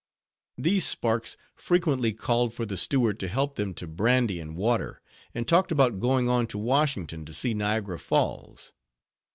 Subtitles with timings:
[0.57, 4.99] These sparks frequently called for the steward to help them to brandy and water,
[5.35, 8.73] and talked about going on to Washington, to see Niagara Falls.